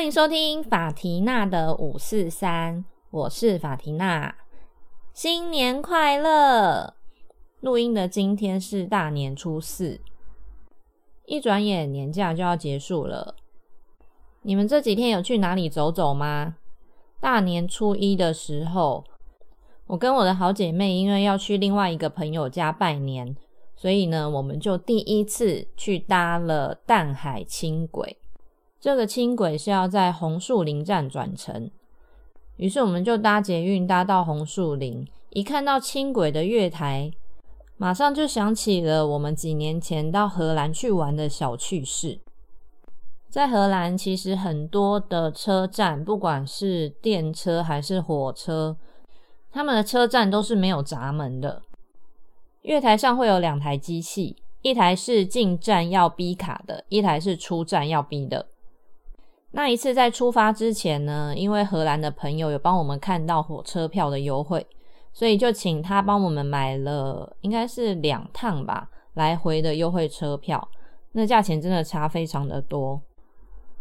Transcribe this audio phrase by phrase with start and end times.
[0.00, 4.34] 欢迎收听法缇娜的五四三，我是法缇娜，
[5.12, 6.94] 新年快乐！
[7.60, 10.00] 录音的今天是大年初四，
[11.26, 13.36] 一转眼年假就要结束了。
[14.40, 16.56] 你们这几天有去哪里走走吗？
[17.20, 19.04] 大年初一的时候，
[19.86, 23.36] 我跟我的好姐妹因为要去另外一个朋友家拜年，
[23.76, 28.16] 所以呢，我们就第一次去搭了淡海轻轨。
[28.80, 31.70] 这个轻轨是要在红树林站转乘，
[32.56, 37.12] 于是我们就搭捷运搭到红树林，一看到轻轨的月台，
[37.76, 42.20] 马上就想起了我们几年前到荷兰去玩的小趣事。
[43.28, 48.78] 在荷兰，其实很多的车站，不管是电车还是火车，
[49.52, 51.60] 他们的车站都是没有闸门的。
[52.62, 58.46] 月台上会有两台机器，一台是进站要逼卡的，一台是出站要逼的。
[59.52, 64.64] 那一次在出发之前呢，因为荷兰的朋友有帮我们看到火车票的优惠，
[65.12, 70.68] 所以就请他帮我们买了，应该是两趟吧，来回的优惠车票。
[71.12, 73.02] 那价钱真的差非常的多。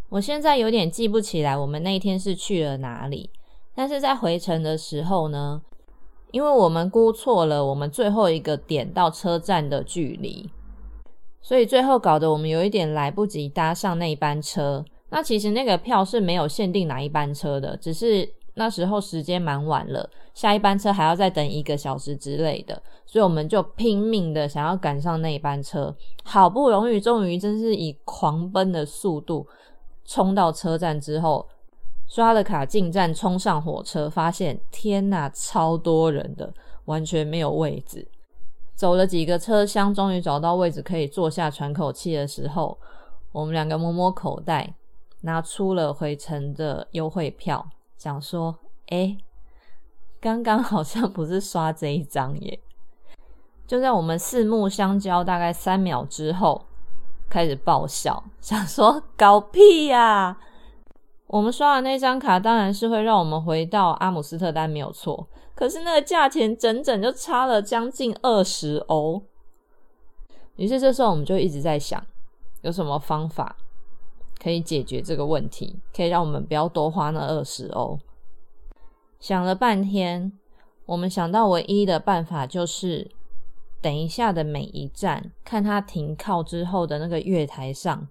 [0.10, 3.30] 我现在有点记不起来我们那一天是去了哪里，
[3.76, 5.62] 但是在回程的时候呢，
[6.32, 10.50] 因为我们估错了我们最后一个点到车站的距离，
[11.44, 14.84] 所以最后搞得我们有一点来不及搭上那班车。
[15.10, 29.48] 那其实那个票是没有限定哪一班车的，只是那时候时间蛮晚了，下一班车还要再等一个小时之类的，所以我们就拼命的想要赶上那一班车，好不容易终于真是以狂奔的速度
[30.06, 31.48] 冲到车站之后，
[32.08, 36.54] 刷了卡进站，冲上火车，发现天呐，超多人的，
[36.86, 38.08] 完全没有位置。
[38.76, 42.78] 走了几个车厢，终于找到位置可以坐下喘口气的时候，
[43.32, 44.76] 我们两个摸摸口袋。
[45.22, 48.58] 拿出了回程的优惠票，想说
[48.88, 49.18] ：“哎，
[50.20, 52.60] 刚刚好像不是刷这一张耶。”
[53.68, 56.66] 就在我们四目相交大概三秒之后，
[57.30, 60.38] 开始爆笑，想说：“搞屁呀！”
[61.28, 65.28] 我们刷的那张卡当然是会让我们回到阿姆斯特丹，没有错。
[65.54, 69.22] 可是那个价钱整整就差了将近二十欧。
[70.56, 72.04] 于是这时候我们就一直在想，
[72.62, 73.58] 有什么方法？
[74.42, 78.00] 可以解决这个问题，可以让我们不要多花那二十欧。
[79.20, 80.32] 想了半天，
[80.86, 83.12] 我们想到唯一的办法就是，
[83.82, 88.08] 等一下的每一站，看他停靠之后的那个月台上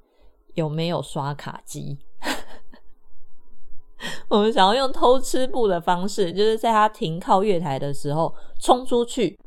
[0.55, 1.99] 有没有刷卡机。
[4.29, 9.39] 我们想要用偷吃布的方式，就是在他停靠月台的时候冲出去，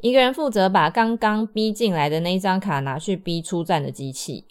[0.00, 4.44] 一个人负责把刚刚逼进来的那张卡拿去逼出站的机器。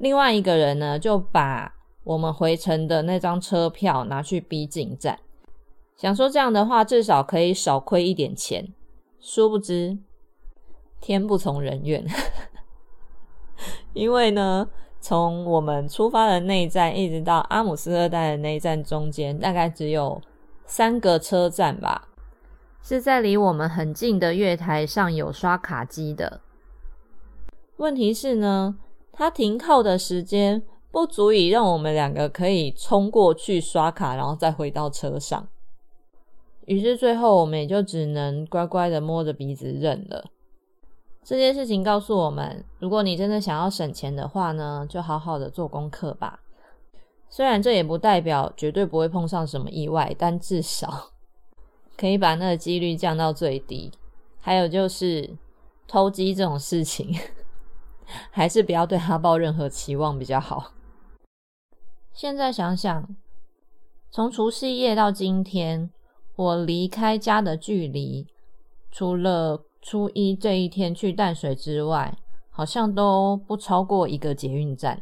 [0.00, 1.74] 另外一个人呢，就把
[2.04, 5.18] 我们回程的那张车票拿去逼进站，
[5.94, 8.72] 想说这样的话至少可以少亏一点钱。
[9.20, 9.98] 殊不知
[11.02, 12.02] 天不从人愿，
[13.92, 14.66] 因为呢，
[15.02, 20.22] 从我们出发的那一站一直到阿姆斯特丹的那一站中间，大概只有
[20.64, 22.08] 三个车站吧，
[22.82, 26.40] 是在离我们很近的月台上有刷卡机的。
[27.76, 28.78] 问题是呢？
[29.12, 35.48] 它停靠的时间不足以让我们两个可以冲过去刷卡，然后再回到车上。
[36.66, 40.30] 于是最后我们也就只能乖乖的摸着鼻子认了。
[41.22, 46.40] 这件事情告诉我们，如果你真的想要省钱的话呢，就好好的做功课吧。
[47.28, 51.10] 虽然这也不代表绝对不会碰上什么意外，但至少
[51.96, 53.92] 可以把那个几率降到最低。
[54.40, 55.28] 还有就是
[55.86, 57.14] 偷机这种事情。
[58.30, 60.72] 还是不要对他抱任何期望比较好。
[62.12, 63.08] 现在想想，
[64.10, 65.90] 从除夕夜到今天，
[66.36, 68.26] 我离开家的距离，
[68.90, 72.16] 除了初一这一天去淡水之外，
[72.50, 75.00] 好像都不超过一个捷运站。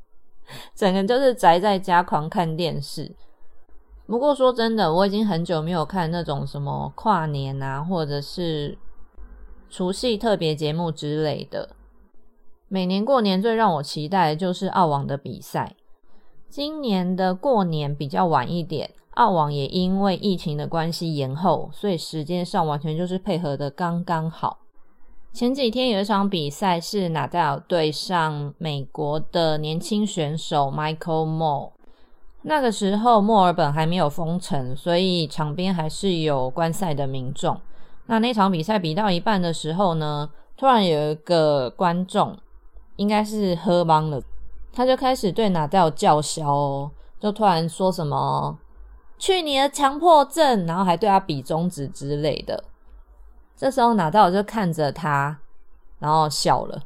[0.74, 3.14] 整个就是宅在家狂看电视。
[4.06, 8.78] 不过说真的，我已经很久没有看那种什么跨年啊，或者是
[9.68, 11.76] 除夕特别节目之类的。
[12.70, 15.74] 每年过年最让我期待的就是澳网的比赛。
[16.50, 24.58] 今年的过年比较晚一点，澳网也因为疫情的关系延后，所以时间上完全就是配合的刚刚好。
[25.32, 31.70] 前几天有一场比赛是纳达尔对上美国的年轻选手 Michael Moore，
[32.42, 37.58] 那个时候墨尔本还没有封城，所以场边还是有观赛的民众。
[38.06, 42.36] 那那场比赛比到一半的时候呢，突然有一个观众。
[42.98, 44.20] 应该是喝懵了，
[44.72, 48.58] 他就开始对纳达尔叫嚣哦，就突然说什么
[49.18, 52.64] “去你的强迫症”，然后还对他比中指之类的。
[53.56, 55.38] 这时候拿到就看着他，
[56.00, 56.82] 然后笑了。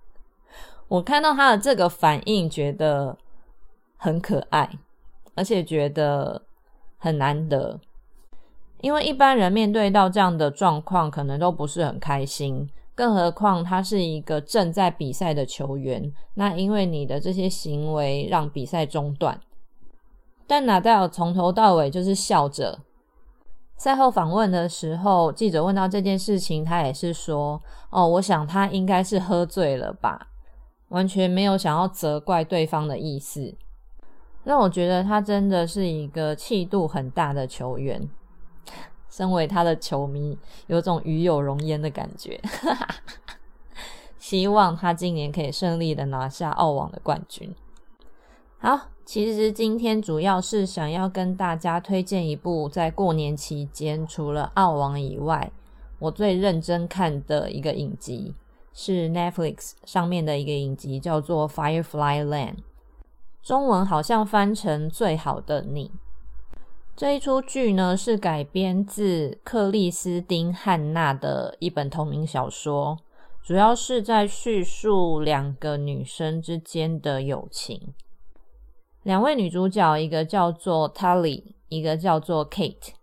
[0.88, 3.18] 我看到他的这个反应，觉得
[3.96, 4.78] 很可爱，
[5.34, 6.42] 而且觉得
[6.96, 7.78] 很难得。
[8.80, 12.70] 因为一般人面对到这样的状况，可能都不是很开心。
[12.96, 19.38] 更何况他是一个正在比赛的球员，那因为你的这些行为让比赛中断。
[20.46, 22.80] 但纳达尔从头到尾就是笑着。
[23.76, 27.60] 赛后访问的时候，记者问到这件事情，他也是说
[27.90, 30.28] ：“哦，我想他应该是喝醉了吧，
[30.88, 33.54] 完全没有想要责怪对方的意思。”
[34.44, 38.08] 让我觉得他真的是一个气度很大的球员。
[39.16, 40.36] 身为他的球迷，
[40.66, 42.38] 有种与有荣焉的感觉。
[44.20, 47.54] 希望他今年可以顺利的拿下澳网的冠军。
[48.58, 55.50] 好，其实今天主要是想要跟大家推荐一部在过年期间除了澳网以外，
[55.98, 58.34] 我最认真看的一个影集，
[58.74, 62.54] 是 Netflix 上面的一个影集，叫做《Firefly Land》，
[63.42, 65.88] 中文好像翻成《最好的你》。
[66.96, 72.96] 这一出剧呢，是改编自克里斯汀·汉娜的一本同名小说，
[73.42, 77.92] 主要是在叙述两个女生之间的友情。
[79.02, 82.94] 两位女主角，一个叫做 Tully，一个叫做 Kate。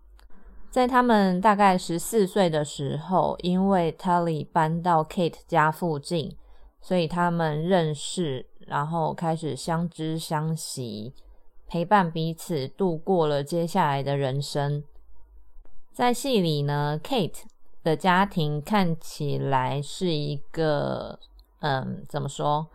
[0.72, 6.36] 在他们大概十四岁的时候，因为 Tully 搬到 Kate 家附近，
[6.80, 11.14] 所以他们认识，然后开始相知相惜。
[11.66, 14.84] 陪伴彼此度过了接下来的人生。
[15.92, 17.42] 在戏里呢，Kate
[17.82, 21.18] 的家庭看起来是一个，
[21.60, 22.68] 嗯，怎么说，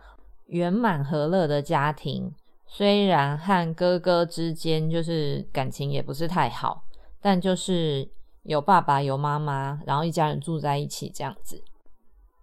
[0.46, 2.34] 圆满和乐的家庭。
[2.66, 6.84] 虽然和哥哥之间就是感情也不是太好，
[7.20, 8.08] 但就是
[8.44, 11.62] 有爸爸有妈妈，然后一家人住在一起这样子。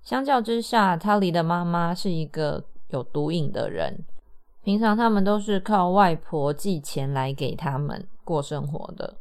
[0.03, 4.05] 相较之下，他离的妈妈是一个有毒瘾的人。
[4.67, 9.15] 平常他们都是靠外婆寄钱来给他们过生活的。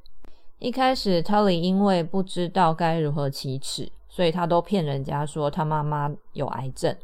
[0.58, 6.96] 一开始，Tully 因为不知道该如何启齿，所以他都骗人家说他妈妈有癌症。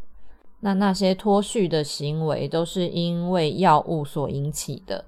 [0.59, 5.05] 那那些脱序的行为都是因为药物所引起的。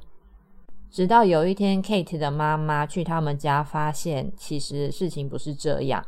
[0.89, 6.07] 直到有一天，Kate 的妈妈去他们家，发现其实事情不是这样。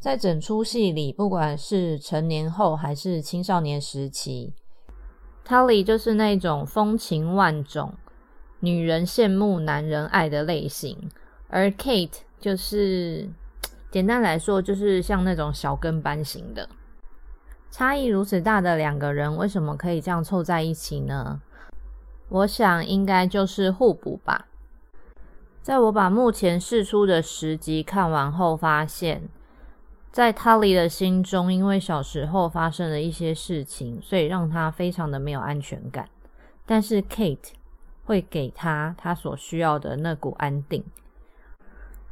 [0.00, 4.52] 在整出戏里，不管是成年后还是青少年时期。
[5.50, 7.94] Tully 就是那种风情万种、
[8.60, 11.10] 女人羡慕、男人爱的类型，
[11.48, 13.28] 而 Kate 就是
[13.90, 16.68] 简单来说，就是像那种小跟班型的。
[17.68, 21.40] 差异如此大的两个人，为什么可以这样凑在一起呢？
[22.28, 24.46] 我想应该就是互补吧。
[25.60, 29.28] 在我把目前试出的十集看完后，发现。
[30.12, 36.08] 在 Tully 的心中，因为小时候发生了一些事情，所以让他非常的没有安全感。
[36.66, 37.52] 但是 Kate
[38.04, 40.84] 会给他他所需要的那股安定。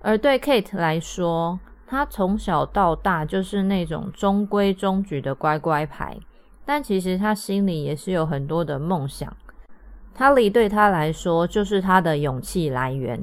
[0.00, 1.58] 而对 Kate 来说，
[1.88, 6.16] 他从小到大就是那种中规中矩的乖乖牌，
[6.64, 9.36] 但其实他心里也是有很多的梦想。
[10.16, 13.20] Tully 对他来说就是他的勇气来源，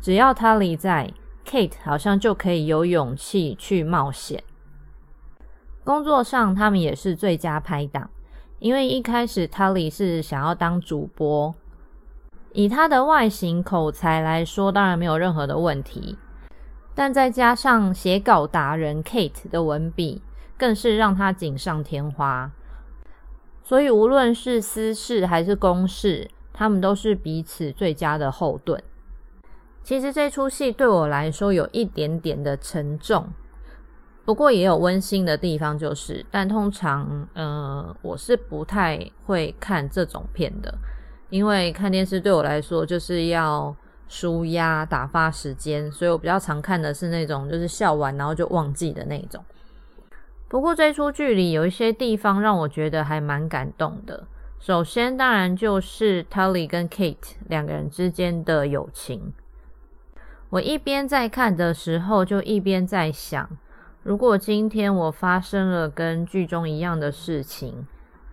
[0.00, 1.08] 只要 Tully 在。
[1.44, 4.42] Kate 好像就可以有勇气去冒险。
[5.84, 8.08] 工作上，他们也是最佳拍档，
[8.58, 11.54] 因为一开始 Tully 是想要当主播，
[12.52, 16.16] 以他的外形口才来说，当然没有任何的问题。
[16.94, 20.22] 但再加上写稿达人 Kate 的文笔，
[20.56, 22.52] 更是让他锦上添花。
[23.64, 28.82] 所以无论是私事还是公事，他们都是彼此最佳的后盾。
[29.82, 33.28] 其实这出戏对我来说有一点点的沉重，
[34.24, 40.72] 不过也有温馨的地方，就是，但通常，呃，我是不太会看这种片的，
[41.30, 43.74] 因为看电视对我来说就是要
[44.06, 49.44] 舒压、打发时间，所以我比较常看的是那种就是笑完然后就忘记的那种。
[50.48, 54.28] 不过这出剧里有一些地方让我觉得还蛮感动的，
[54.60, 59.32] 首先当然就是 Tully 跟 Kate 两个人之间的友情。
[60.52, 63.48] 我一边在看的时候，就一边在想：
[64.02, 67.86] 如果今天我发生了跟剧中一样的事情，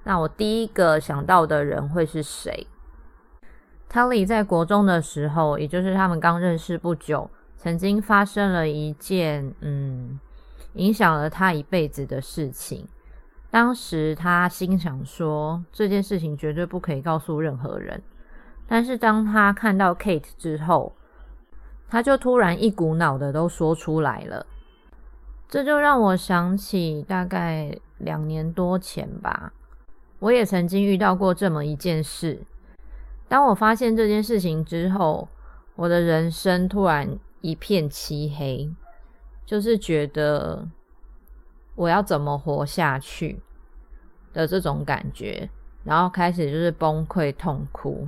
[0.04, 2.68] 那我第一个想到的人会是谁
[3.88, 10.20] 塔里在国中的时候，也就是他们刚认识不久，曾经发生了一件嗯，
[10.74, 12.86] 影响了他一辈子的事情。
[13.50, 18.04] 当时他心想说，这件事情绝对不可以告诉任何人。
[18.68, 20.94] 但是当他看到 Kate 之后，
[21.90, 24.46] 他就突然一股脑的都说出来了。
[25.48, 29.52] 这就让我想起大概两年多前吧，
[30.20, 32.44] 我也曾经遇到过这么一件事。
[33.28, 35.28] 当我发现这件事情之后，
[35.76, 38.70] 我的人生突然一片漆黑，
[39.46, 40.68] 就是觉得
[41.76, 43.40] 我要怎么活下去
[44.34, 45.50] 的这种感觉，
[45.84, 48.08] 然后开始就是崩溃痛哭。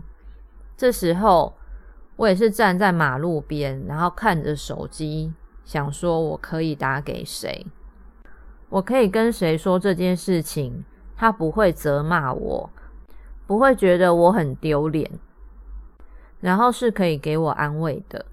[0.78, 1.56] 这时候，
[2.16, 7.66] 我也是站在马路边，然后看着手机，想说我可以打给谁，
[8.70, 10.84] 我可以跟谁说这件事情，
[11.16, 12.70] 他不会责骂我，
[13.48, 15.10] 不会觉得我很丢脸，
[16.40, 18.26] 然后是可以给我安慰的。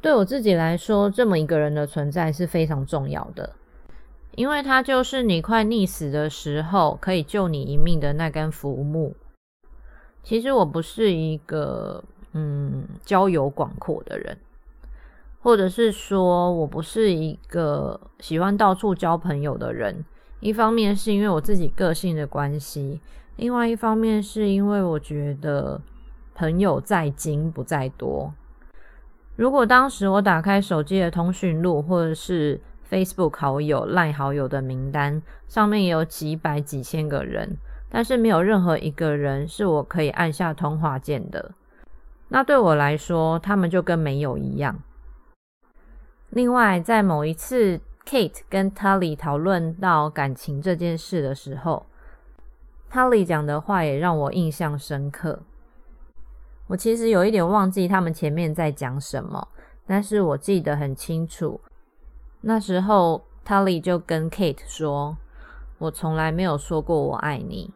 [0.00, 3.56] 对我自己来说，这么一个人的存在是非常重要的，
[4.36, 9.16] 因为他就是你快溺死的时候可以救你一命的那根浮木。
[10.22, 14.36] 其实我不是一个嗯交友广阔的人，
[15.40, 20.04] 或者是说我不是一个喜欢到处交朋友的人。
[20.40, 23.00] 一方面是因为我自己个性的关系，
[23.36, 25.80] 另外一方面是因为我觉得
[26.34, 28.32] 朋友在精不在多。
[29.34, 37.56] 如果当时我打开手机的通讯录，或者是 Facebook 好友、赖好友的名单，上面有几百几千个人。
[37.90, 41.52] 但是没有任何一个人是我可以按下通话键的，
[42.28, 44.78] 那对我来说，他们就跟没有一样。
[46.30, 51.86] 另外，在某一次 Kate 跟 Tully 讨论到感情这件事的时候
[52.92, 55.40] ，Tully 讲的话也让我印象深刻。
[56.66, 59.48] 我其实有一点忘记他们前面在讲什么，
[59.86, 61.58] 但是我记得很清楚。
[62.42, 65.16] 那时候 Tully 就跟 Kate 说
[65.78, 67.72] ：“我从来没有说过我爱你。”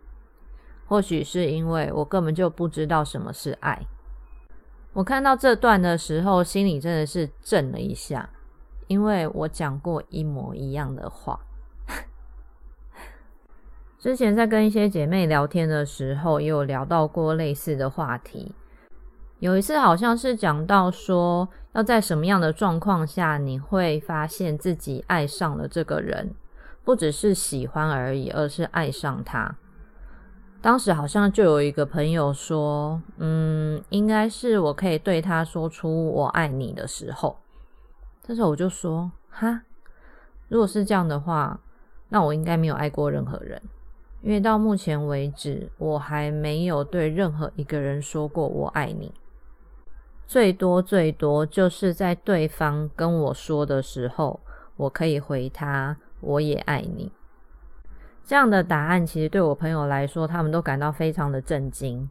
[0.87, 3.87] 或许是因为我根本就不知道什么是爱。
[4.94, 8.28] 我看到这段的时候，心里真的是震了一下，
[8.88, 11.40] 因为我讲过一模一样的话。
[13.99, 18.54] 之前在跟一些姐妹聊天的时候，也有聊到过类似的话题。
[19.38, 26.34] 有一次好像是讲到说，要在什么样的状况下，你会发现自己爱上了这个人，
[26.84, 29.56] 不只是喜欢而已，而是爱上他。
[30.62, 37.37] 当时好像就有一个朋友说：“嗯，应该是我可以对他说出我爱你的时候。”
[38.23, 39.62] 这时候我就说：“哈，
[40.47, 41.59] 如果是这样的话，
[42.11, 43.61] 那我应该没有爱过任何人，
[44.23, 49.12] 因为到目前为止，我还没有对任何一个人说过我爱你。
[50.28, 54.38] 最多最多就是在对方跟我说的时候，
[54.76, 57.11] 我可以回他我也爱你。”
[58.25, 62.09] 这样的答案其实对我朋友来说，他们都感到非常的震惊，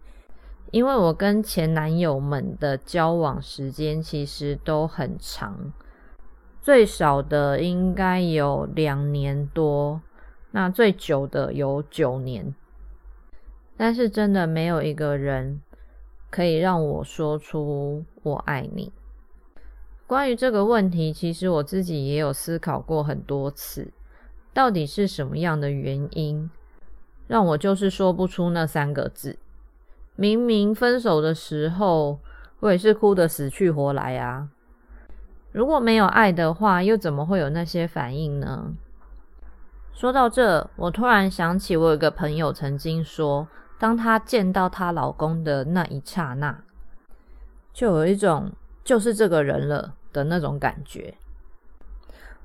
[0.71, 5.71] 因为我跟前男友们的交往时间其实都很长，
[6.61, 10.01] 最少的应该有两年多，
[10.51, 12.53] 那最久的有九年，
[13.77, 15.61] 但是真的没有一个人
[16.29, 18.91] 可以让我说出我爱你。
[20.05, 23.91] 关于这个问题，其实我自己也有思考过很多次。
[24.53, 26.49] 到底是什么样的原因，
[27.27, 29.37] 让我就是说不出那三个字？
[30.15, 32.19] 明明分手的时候，
[32.59, 34.49] 我也是哭得死去活来啊！
[35.51, 38.73] 如果没有爱的话，又怎么会有那些反应呢？
[39.93, 43.47] 说到这，我突然想起，我有个朋友曾经说，
[43.79, 46.63] 当她见到她老公的那一刹那，
[47.73, 48.51] 就有一种
[48.83, 51.15] 就是这个人了的那种感觉。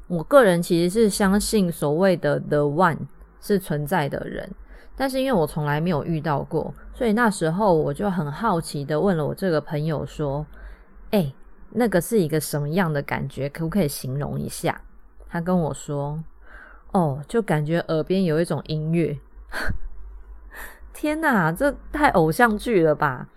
[0.08, 2.98] 我个人其实是相信所谓的 the one
[3.40, 4.48] 是存在的人，
[4.96, 10.46] 但是因为我从来没有遇到过，所以那时候我就很好奇的问了我这个朋友说
[11.10, 11.34] ：“哎，
[11.70, 13.48] 那个是一个什么样的感觉？
[13.48, 14.80] 可不可以形容一下？”
[15.28, 16.22] 他跟我说
[16.92, 19.18] ：“哦，就感觉耳边有一种音乐。
[20.94, 23.28] ”天哪，这太偶像剧了吧！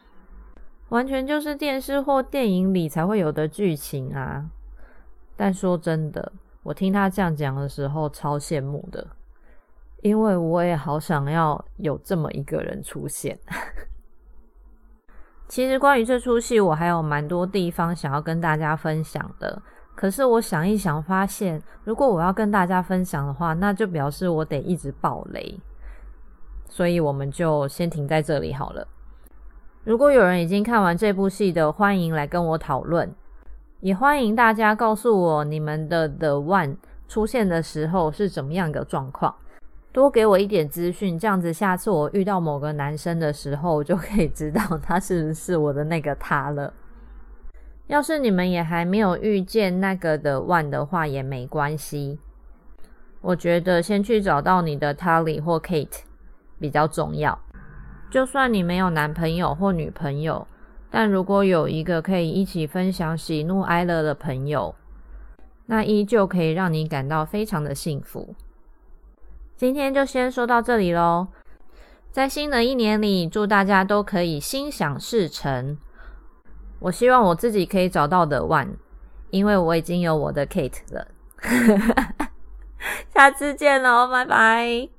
[0.90, 4.46] 完全就是电视或电影里才会有的剧情啊！
[5.36, 6.32] 但说真的。
[6.64, 9.08] 我听他这样讲的时候，超羡慕的，
[10.02, 13.40] 因为我也好想要有这么一个人出现。
[15.48, 19.62] 其实关于这出戏，我还有蛮多地方想要跟大家分享的。
[19.96, 25.60] 可是我想一想，发现如果我要跟大家分享的话，那就表示我得一直爆雷，
[26.70, 28.88] 所以我们就先停在这里好了。
[29.84, 33.14] 如果有人已经看完这部戏的，欢迎来跟我讨论。
[33.82, 36.76] 也欢迎大家告诉我你们的 The One
[37.08, 39.34] 出现的时候是怎么样的状况，
[39.94, 46.74] 多给我一点资讯，这样子下次我遇到某个男生的时候，我就可以知道他是不是我的那个他了。
[47.88, 52.20] 要是你们也还没有遇见那个的 one 的话，也没关系。
[53.22, 56.02] 我觉得先去找到你的 Tally 或 Kate
[56.60, 57.40] 比较重要。
[58.12, 60.46] 就算你没有男朋友或女朋友，
[60.92, 64.74] 但如果有一个可以一起分享喜怒哀乐的朋友，
[65.68, 68.34] 那依旧可以让你感到非常的幸福。
[69.56, 71.28] 今天就先说到这里喽，
[72.12, 75.78] 在新的一年里，祝大家都可以心想事成。
[76.80, 78.68] 我希望我自己可以找到的万
[79.32, 81.08] 因为我已经有我的 Kate 了。
[83.14, 84.99] 下次见喽，拜拜。